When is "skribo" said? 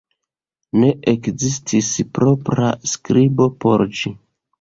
2.93-3.47